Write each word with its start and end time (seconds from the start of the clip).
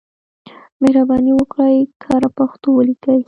مهرباني 0.81 1.31
وکړئ 1.35 1.75
کره 2.03 2.29
پښتو 2.37 2.67
ولیکئ. 2.73 3.19